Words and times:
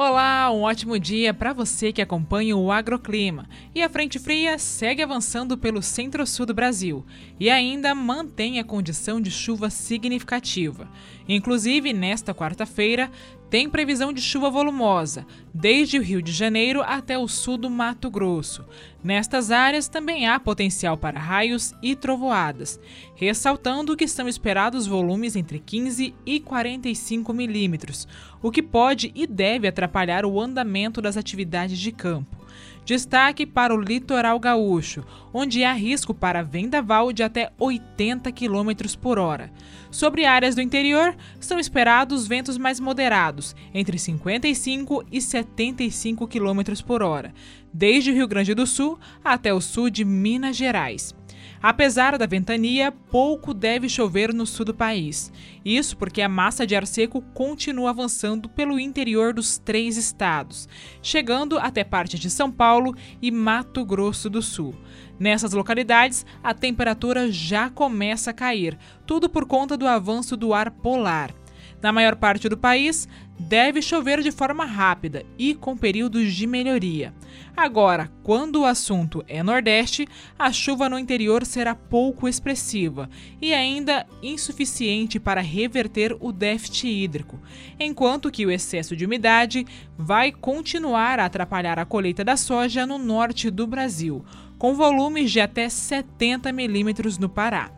Olá, 0.00 0.48
um 0.52 0.62
ótimo 0.62 0.96
dia 0.96 1.34
para 1.34 1.52
você 1.52 1.92
que 1.92 2.00
acompanha 2.00 2.56
o 2.56 2.70
Agroclima. 2.70 3.48
E 3.74 3.82
a 3.82 3.88
frente 3.88 4.16
fria 4.16 4.56
segue 4.56 5.02
avançando 5.02 5.58
pelo 5.58 5.82
centro-sul 5.82 6.46
do 6.46 6.54
Brasil 6.54 7.04
e 7.40 7.50
ainda 7.50 7.92
mantém 7.96 8.60
a 8.60 8.64
condição 8.64 9.20
de 9.20 9.28
chuva 9.28 9.70
significativa. 9.70 10.88
Inclusive, 11.28 11.92
nesta 11.92 12.32
quarta-feira, 12.32 13.10
tem 13.50 13.68
previsão 13.68 14.12
de 14.12 14.20
chuva 14.20 14.48
volumosa, 14.48 15.26
desde 15.52 15.98
o 15.98 16.02
Rio 16.02 16.22
de 16.22 16.30
Janeiro 16.30 16.80
até 16.86 17.18
o 17.18 17.26
sul 17.26 17.56
do 17.56 17.68
Mato 17.68 18.08
Grosso. 18.08 18.64
Nestas 19.02 19.52
áreas 19.52 19.86
também 19.86 20.26
há 20.26 20.40
potencial 20.40 20.96
para 20.96 21.20
raios 21.20 21.72
e 21.80 21.94
trovoadas, 21.94 22.80
ressaltando 23.14 23.96
que 23.96 24.08
são 24.08 24.28
esperados 24.28 24.86
volumes 24.86 25.36
entre 25.36 25.60
15 25.60 26.14
e 26.26 26.40
45 26.40 27.32
milímetros, 27.32 28.08
o 28.42 28.50
que 28.50 28.62
pode 28.62 29.12
e 29.14 29.26
deve 29.26 29.68
atrapalhar 29.68 30.24
o 30.24 30.40
andamento 30.40 31.00
das 31.00 31.16
atividades 31.16 31.78
de 31.78 31.92
campo. 31.92 32.37
Destaque 32.84 33.44
para 33.44 33.74
o 33.74 33.80
litoral 33.80 34.38
gaúcho, 34.40 35.04
onde 35.32 35.62
há 35.62 35.72
risco 35.72 36.14
para 36.14 36.42
vendaval 36.42 37.12
de 37.12 37.22
até 37.22 37.52
80 37.58 38.32
km 38.32 38.96
por 39.00 39.18
hora. 39.18 39.52
Sobre 39.90 40.24
áreas 40.24 40.54
do 40.54 40.62
interior, 40.62 41.14
são 41.38 41.58
esperados 41.58 42.26
ventos 42.26 42.56
mais 42.56 42.80
moderados, 42.80 43.54
entre 43.74 43.98
55 43.98 45.04
e 45.12 45.20
75 45.20 46.26
km 46.26 46.82
por 46.86 47.02
hora, 47.02 47.34
desde 47.72 48.10
o 48.10 48.14
Rio 48.14 48.28
Grande 48.28 48.54
do 48.54 48.66
Sul 48.66 48.98
até 49.22 49.52
o 49.52 49.60
sul 49.60 49.90
de 49.90 50.04
Minas 50.04 50.56
Gerais. 50.56 51.17
Apesar 51.62 52.16
da 52.16 52.26
ventania, 52.26 52.92
pouco 52.92 53.52
deve 53.52 53.88
chover 53.88 54.32
no 54.32 54.46
sul 54.46 54.64
do 54.64 54.74
país. 54.74 55.32
Isso 55.64 55.96
porque 55.96 56.22
a 56.22 56.28
massa 56.28 56.66
de 56.66 56.76
ar 56.76 56.86
seco 56.86 57.20
continua 57.34 57.90
avançando 57.90 58.48
pelo 58.48 58.78
interior 58.78 59.34
dos 59.34 59.58
três 59.58 59.96
estados, 59.96 60.68
chegando 61.02 61.58
até 61.58 61.82
parte 61.82 62.18
de 62.18 62.30
São 62.30 62.50
Paulo 62.50 62.94
e 63.20 63.30
Mato 63.30 63.84
Grosso 63.84 64.30
do 64.30 64.40
Sul. 64.40 64.74
Nessas 65.18 65.52
localidades, 65.52 66.24
a 66.42 66.54
temperatura 66.54 67.30
já 67.30 67.68
começa 67.68 68.30
a 68.30 68.34
cair, 68.34 68.78
tudo 69.04 69.28
por 69.28 69.44
conta 69.46 69.76
do 69.76 69.86
avanço 69.86 70.36
do 70.36 70.54
ar 70.54 70.70
polar. 70.70 71.34
Na 71.80 71.92
maior 71.92 72.16
parte 72.16 72.48
do 72.48 72.56
país, 72.56 73.08
deve 73.38 73.80
chover 73.80 74.20
de 74.20 74.32
forma 74.32 74.64
rápida 74.64 75.24
e 75.38 75.54
com 75.54 75.76
períodos 75.76 76.34
de 76.34 76.46
melhoria. 76.46 77.14
Agora, 77.56 78.10
quando 78.22 78.60
o 78.60 78.64
assunto 78.64 79.24
é 79.28 79.42
Nordeste, 79.42 80.08
a 80.38 80.52
chuva 80.52 80.88
no 80.88 80.98
interior 80.98 81.46
será 81.46 81.74
pouco 81.74 82.28
expressiva 82.28 83.08
e 83.40 83.54
ainda 83.54 84.06
insuficiente 84.22 85.20
para 85.20 85.40
reverter 85.40 86.16
o 86.20 86.32
déficit 86.32 86.88
hídrico, 86.88 87.40
enquanto 87.78 88.30
que 88.30 88.44
o 88.44 88.50
excesso 88.50 88.96
de 88.96 89.06
umidade 89.06 89.66
vai 89.96 90.32
continuar 90.32 91.20
a 91.20 91.26
atrapalhar 91.26 91.78
a 91.78 91.84
colheita 91.84 92.24
da 92.24 92.36
soja 92.36 92.86
no 92.86 92.98
norte 92.98 93.50
do 93.50 93.66
Brasil, 93.66 94.24
com 94.58 94.74
volumes 94.74 95.30
de 95.30 95.40
até 95.40 95.68
70 95.68 96.52
milímetros 96.52 97.18
no 97.18 97.28
Pará. 97.28 97.77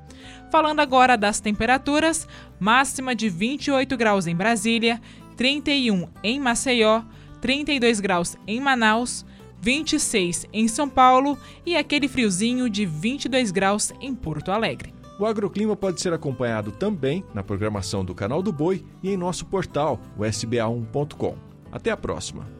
Falando 0.51 0.81
agora 0.81 1.17
das 1.17 1.41
temperaturas, 1.41 2.27
máxima 2.59 3.15
de 3.15 3.29
28 3.29 3.97
graus 3.97 4.27
em 4.27 4.35
Brasília, 4.35 5.01
31 5.37 6.09
em 6.23 6.41
Maceió, 6.41 7.03
32 7.41 8.01
graus 8.01 8.37
em 8.47 8.61
Manaus, 8.61 9.25
26 9.61 10.47
em 10.53 10.69
São 10.69 10.89
Paulo 10.89 11.39
e 11.65 11.77
aquele 11.77 12.09
friozinho 12.09 12.69
de 12.69 12.85
22 12.85 13.51
graus 13.51 13.93
em 14.01 14.15
Porto 14.15 14.51
Alegre. 14.51 14.95
O 15.19 15.27
agroclima 15.27 15.77
pode 15.77 16.01
ser 16.01 16.13
acompanhado 16.15 16.73
também 16.73 17.23
na 17.35 17.43
programação 17.43 18.05
do 18.05 18.15
Canal 18.15 18.43
do 18.43 18.53
Boi 18.53 18.85
e 19.03 19.11
em 19.11 19.17
nosso 19.19 19.45
portal, 19.45 20.01
o 20.17 20.23
sba1.com. 20.23 21.37
Até 21.71 21.91
a 21.91 21.97
próxima! 21.97 22.60